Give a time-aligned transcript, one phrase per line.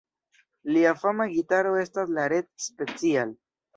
[0.77, 3.37] Lia fama gitaro estas la Red Special.